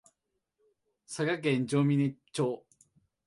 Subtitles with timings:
[1.05, 2.65] 佐賀県上峰町